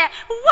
[0.00, 0.49] What?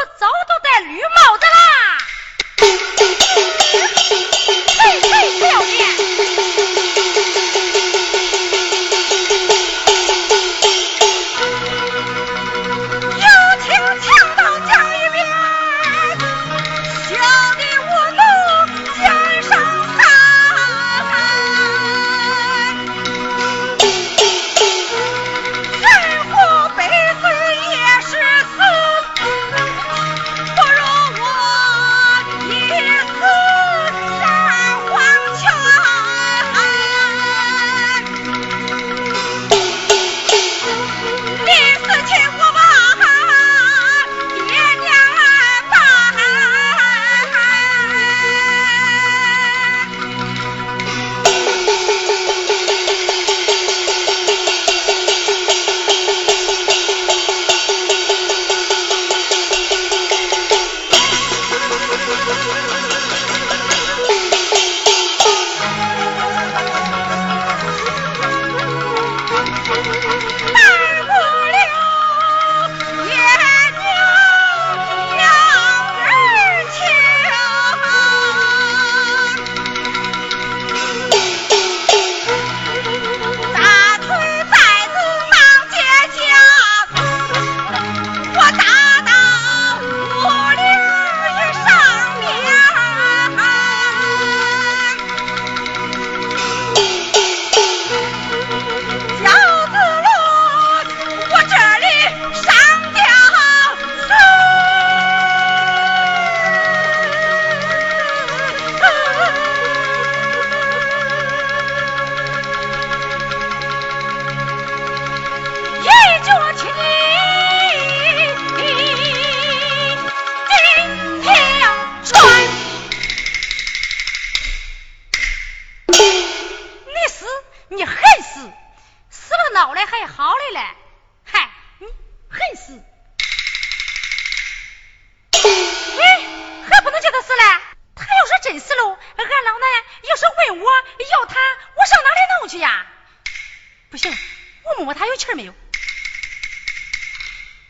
[144.88, 145.52] 我他有气儿没有？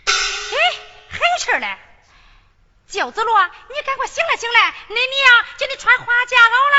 [0.07, 0.57] 哎，
[1.09, 1.77] 还有气儿嘞！
[2.89, 6.79] 饺子罗，你赶快醒来，醒来，你娘叫你穿花夹袄啦！